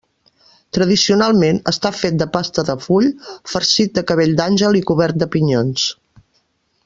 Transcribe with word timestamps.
Tradicionalment, 0.75 1.59
està 1.71 1.91
fet 1.97 2.17
de 2.21 2.27
pasta 2.37 2.63
de 2.69 2.77
full, 2.85 3.11
farcit 3.53 3.93
de 3.99 4.05
cabell 4.13 4.33
d'àngel 4.41 4.79
i 4.81 4.83
cobert 4.93 5.21
de 5.25 5.29
pinyons. 5.37 5.85